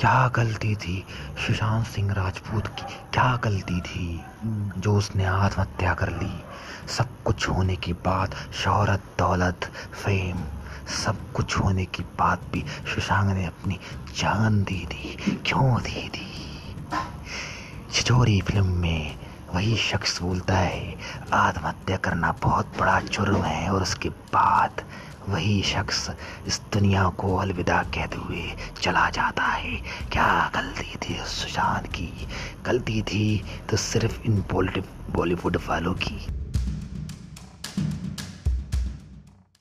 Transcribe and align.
क्या 0.00 0.28
गलती 0.28 0.76
थी 0.76 1.06
सुशांत 1.46 1.86
सिंह 1.86 2.12
राजपूत 2.12 2.66
की? 2.66 2.82
क्या 2.82 3.36
गलती 3.36 3.80
थी 3.80 4.20
जो 4.78 4.96
उसने 4.96 5.24
आत्महत्या 5.24 5.94
कर 5.94 6.08
ली? 6.08 6.44
सब 6.88 7.22
कुछ 7.22 7.48
होने 7.48 7.76
के 7.76 7.92
बाद 7.92 8.34
शहरत, 8.52 9.02
दौलत, 9.18 9.60
फेम, 10.04 10.36
सब 11.04 11.32
कुछ 11.32 11.56
होने 11.56 11.84
के 11.84 12.02
बाद 12.02 12.38
भी 12.52 12.64
सुशांत 12.94 13.36
ने 13.36 13.46
अपनी 13.46 13.80
जान 14.16 14.62
दे 14.62 14.86
दी। 14.86 15.16
क्यों 15.46 15.82
दे 15.82 16.08
दी? 16.08 16.34
छिचोरी 17.92 18.40
फ़िल्म 18.40 18.66
में 18.66 19.27
वही 19.54 19.76
शख्स 19.76 20.20
बोलता 20.22 20.54
है, 20.54 20.94
आत्महत्या 21.32 21.96
करना 21.96 22.32
बहुत 22.42 22.72
बड़ा 22.78 22.98
जुर्म 23.00 23.42
है 23.42 23.68
और 23.70 23.82
उसके 23.82 24.08
बाद 24.08 24.82
वही 25.28 25.62
शख्स 25.62 26.10
इस 26.46 26.60
दुनिया 26.72 27.08
को 27.18 27.36
अलविदा 27.36 27.82
कहते 27.94 28.16
हुए 28.16 28.44
चला 28.82 29.08
जाता 29.10 29.42
है। 29.42 29.76
क्या 30.12 30.28
गलती 30.54 30.96
थी 30.98 31.18
सुशांत 31.26 31.86
की? 31.86 32.10
गलती 32.66 33.02
थी 33.02 33.42
तो 33.70 33.76
सिर्फ़ 33.76 34.20
इन 34.22 34.44
बॉलीवुड 34.50 35.56
वालों 35.68 35.94
की। 35.94 36.37